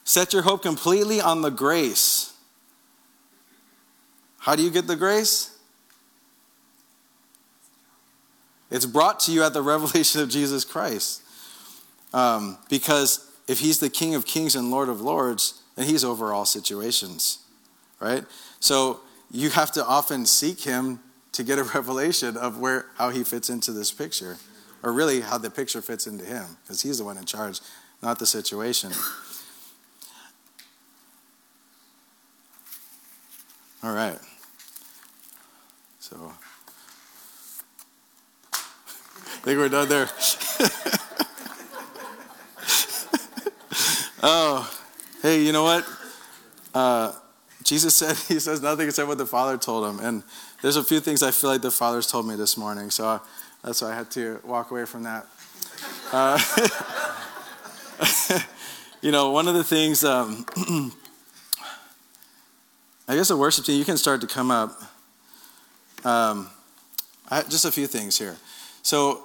[0.04, 2.34] Set your hope completely on the grace.
[4.38, 5.56] How do you get the grace?
[8.72, 11.22] It's brought to you at the revelation of Jesus Christ.
[12.12, 16.32] Um, because if he's the King of Kings and Lord of Lords, then he's over
[16.32, 17.38] all situations,
[18.02, 18.24] right?
[18.60, 21.00] So you have to often seek him
[21.32, 24.36] to get a revelation of where how he fits into this picture,
[24.82, 27.60] or really how the picture fits into him, because he's the one in charge,
[28.02, 28.92] not the situation.
[33.84, 34.18] All right.
[35.98, 36.32] So
[38.52, 40.08] I think we're done there.
[44.24, 44.72] Oh,
[45.20, 45.84] hey, you know what?
[46.72, 47.10] Uh,
[47.72, 49.98] Jesus said, He says nothing except what the Father told him.
[50.04, 50.22] And
[50.60, 52.90] there's a few things I feel like the Father's told me this morning.
[52.90, 53.18] So uh,
[53.64, 55.26] that's why I had to walk away from that.
[56.12, 56.38] Uh,
[59.00, 60.44] you know, one of the things, um,
[63.08, 64.78] I guess a worship team, you can start to come up.
[66.04, 66.50] Um,
[67.30, 68.36] I, just a few things here.
[68.82, 69.24] So,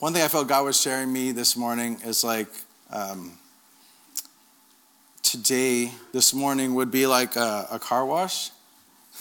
[0.00, 2.48] one thing I felt God was sharing me this morning is like,
[2.90, 3.38] um,
[5.30, 8.50] today, this morning, would be like a, a car wash.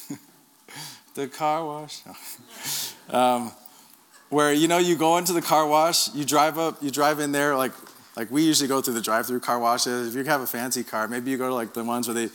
[1.13, 2.01] the car wash.
[3.09, 3.51] um,
[4.29, 7.31] where you know you go into the car wash, you drive up, you drive in
[7.31, 7.73] there like
[8.15, 10.09] like we usually go through the drive-through car washes.
[10.09, 12.29] If you have a fancy car, maybe you go to like the ones where they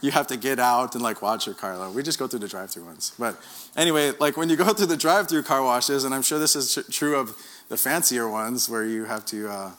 [0.00, 1.78] you have to get out and like watch your car.
[1.78, 3.12] Like, we just go through the drive-through ones.
[3.16, 3.36] But
[3.76, 6.84] anyway, like when you go through the drive-through car washes, and I'm sure this is
[6.90, 7.36] true of
[7.68, 9.70] the fancier ones where you have to uh,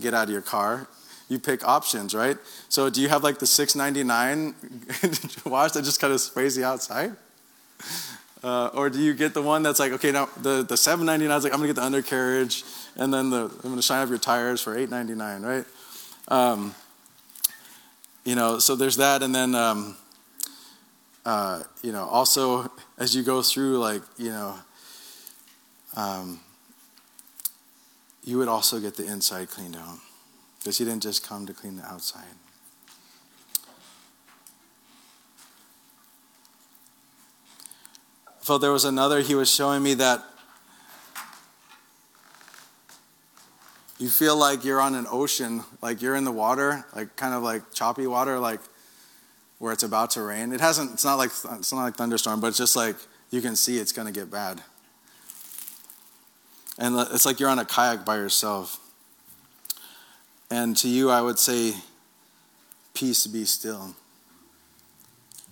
[0.00, 0.88] get out of your car
[1.28, 2.36] you pick options, right?
[2.68, 7.12] So do you have like the 6.99 wash that just kind of sprays the outside?
[8.42, 11.44] Uh, or do you get the one that's like, okay, now the, the 7.99 is
[11.44, 12.64] like, I'm gonna get the undercarriage,
[12.96, 15.64] and then the, I'm gonna shine up your tires for 8.99, right?
[16.28, 16.74] Um,
[18.24, 19.96] you know, so there's that, and then, um,
[21.24, 24.54] uh, you know, also as you go through, like, you know,
[25.96, 26.40] um,
[28.24, 29.98] you would also get the inside cleaned out.
[30.58, 32.24] Because he didn't just come to clean the outside.
[38.40, 40.24] So there was another, he was showing me that
[43.98, 47.42] you feel like you're on an ocean, like you're in the water, like kind of
[47.42, 48.60] like choppy water, like
[49.58, 50.52] where it's about to rain.
[50.52, 50.92] It hasn't.
[50.92, 52.96] It's not like it's not like thunderstorm, but it's just like
[53.30, 54.62] you can see it's going to get bad.
[56.78, 58.78] And it's like you're on a kayak by yourself.
[60.50, 61.74] And to you, I would say,
[62.94, 63.94] peace be still.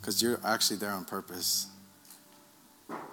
[0.00, 1.66] Because you're actually there on purpose.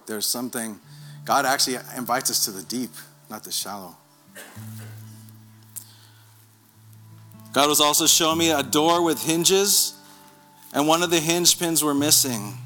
[0.06, 0.80] There's something,
[1.26, 2.92] God actually invites us to the deep,
[3.30, 3.96] not the shallow.
[7.52, 9.94] God was also showing me a door with hinges,
[10.74, 12.58] and one of the hinge pins were missing.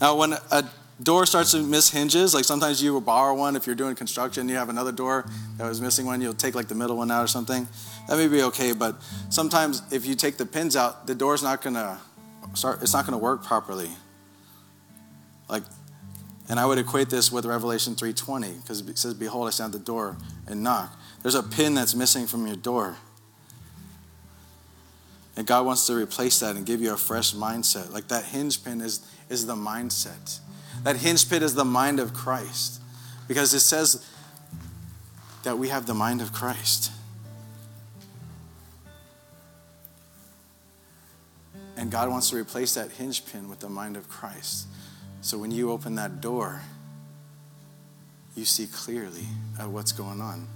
[0.00, 0.70] Now, when a
[1.02, 4.48] door starts to miss hinges, like sometimes you will borrow one if you're doing construction,
[4.48, 5.26] you have another door
[5.58, 7.68] that was missing one, you'll take like the middle one out or something.
[8.08, 8.96] That may be okay, but
[9.28, 12.00] sometimes if you take the pins out, the door's not gonna
[12.54, 13.90] start, it's not gonna work properly.
[15.48, 15.64] Like,
[16.48, 19.80] and I would equate this with Revelation 3:20, because it says, Behold, I stand at
[19.80, 20.16] the door
[20.46, 20.96] and knock.
[21.22, 22.96] There's a pin that's missing from your door.
[25.36, 27.92] And God wants to replace that and give you a fresh mindset.
[27.92, 30.40] Like that hinge pin is, is the mindset.
[30.86, 32.80] That hinge pin is the mind of Christ.
[33.26, 34.08] Because it says
[35.42, 36.92] that we have the mind of Christ.
[41.76, 44.68] And God wants to replace that hinge pin with the mind of Christ.
[45.22, 46.62] So when you open that door,
[48.36, 49.26] you see clearly
[49.58, 50.46] at what's going on.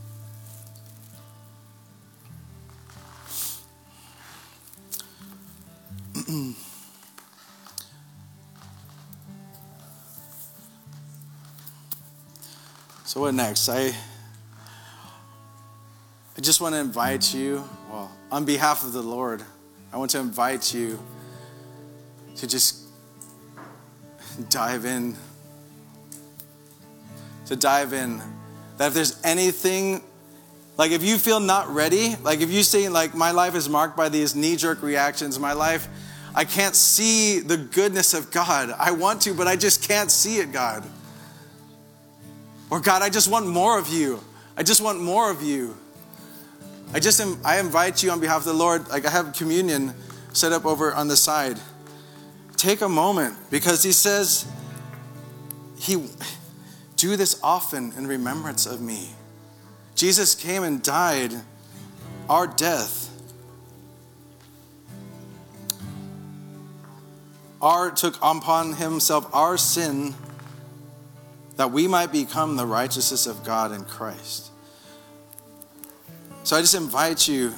[13.11, 13.69] so what next?
[13.69, 13.87] I
[16.37, 19.43] I just want to invite you, well, on behalf of the Lord,
[19.93, 20.97] I want to invite you
[22.37, 22.85] to just
[24.49, 25.17] dive in.
[27.47, 28.23] To dive in.
[28.77, 30.03] That if there's anything
[30.77, 33.97] like if you feel not ready, like if you say like my life is marked
[33.97, 35.89] by these knee-jerk reactions, my life
[36.33, 38.71] I can't see the goodness of God.
[38.79, 40.85] I want to, but I just can't see it, God.
[42.71, 44.21] Or God, I just want more of you.
[44.57, 45.77] I just want more of you.
[46.93, 49.95] I just I invite you on behalf of the Lord, like I have communion
[50.33, 51.59] set up over on the side.
[52.57, 54.47] Take a moment because he says
[55.79, 56.09] he
[56.97, 59.11] do this often in remembrance of me.
[59.95, 61.33] Jesus came and died
[62.29, 63.09] our death.
[67.63, 70.15] Our took upon himself our sin
[71.61, 74.51] that we might become the righteousness of God in Christ.
[76.43, 77.53] So I just invite you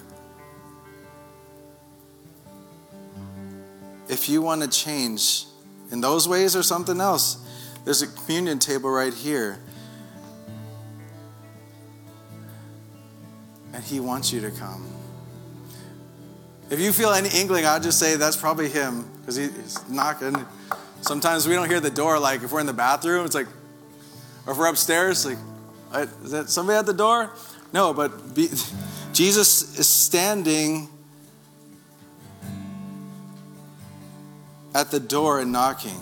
[4.09, 5.45] if you want to change
[5.93, 7.49] in those ways or something else,
[7.85, 9.61] there's a communion table right here.
[13.73, 14.85] and He wants you to come.
[16.71, 20.45] If you feel any inkling, I'll just say that's probably Him because He's knocking.
[21.03, 23.47] Sometimes we don't hear the door, like if we're in the bathroom, it's like,
[24.47, 25.39] or if we're upstairs, like,
[26.25, 27.31] is that somebody at the door?
[27.73, 28.49] No, but be,
[29.13, 30.89] Jesus is standing
[34.75, 36.01] at the door and knocking.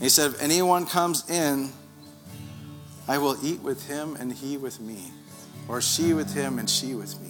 [0.00, 1.72] He said, If anyone comes in,
[3.08, 5.10] I will eat with him and he with me
[5.68, 7.28] or she with him and she with me.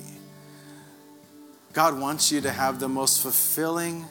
[1.73, 4.05] God wants you to have the most fulfilling,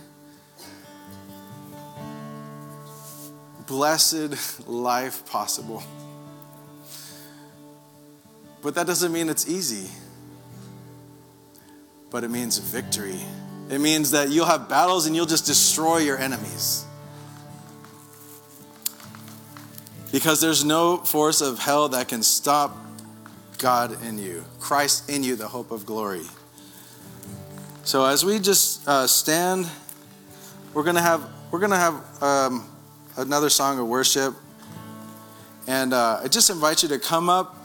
[3.68, 5.84] blessed life possible.
[8.61, 9.89] But that doesn't mean it's easy.
[12.09, 13.20] But it means victory.
[13.70, 16.86] It means that you'll have battles and you'll just destroy your enemies.
[20.11, 22.76] Because there's no force of hell that can stop
[23.57, 26.26] God in you, Christ in you, the hope of glory.
[27.84, 29.68] So as we just uh, stand,
[30.74, 32.70] we're gonna have we're gonna have um,
[33.18, 34.36] another song of worship,
[35.68, 37.57] and uh, I just invite you to come up.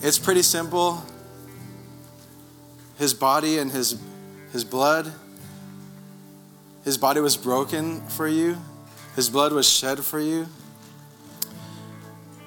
[0.00, 1.02] It's pretty simple.
[2.98, 4.00] His body and his
[4.52, 5.12] his blood.
[6.84, 8.56] His body was broken for you.
[9.16, 10.46] His blood was shed for you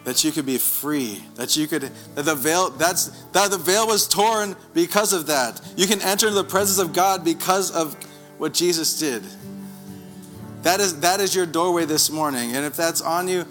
[0.05, 1.83] that you could be free, that you could
[2.15, 5.61] that the veil that's that the veil was torn because of that.
[5.75, 7.93] You can enter into the presence of God because of
[8.37, 9.23] what Jesus did.
[10.63, 12.55] That is that is your doorway this morning.
[12.55, 13.45] And if that's on you,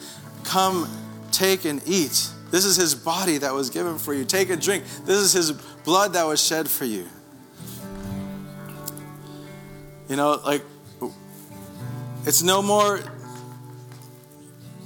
[0.45, 0.89] come
[1.33, 2.29] take and eat.
[2.51, 4.25] This is his body that was given for you.
[4.25, 4.85] Take a drink.
[5.05, 7.07] This is his blood that was shed for you.
[10.09, 10.63] You know, like
[12.25, 13.01] it's no more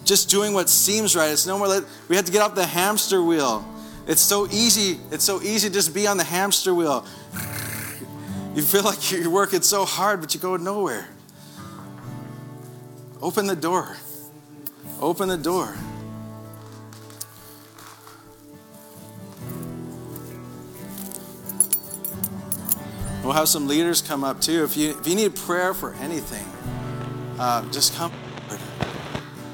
[0.04, 1.30] just doing what seems right.
[1.30, 3.64] It's no more like we have to get off the hamster wheel.
[4.06, 4.98] It's so easy.
[5.10, 7.06] It's so easy to just be on the hamster wheel.
[8.54, 11.08] You feel like you're working so hard, but you go nowhere.
[13.22, 13.96] Open the door.
[15.00, 15.76] Open the door.
[23.22, 24.64] We'll have some leaders come up too.
[24.64, 26.44] If you, if you need prayer for anything,
[27.38, 28.12] uh, just come.